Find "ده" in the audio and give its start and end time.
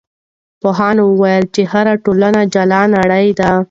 3.39-3.51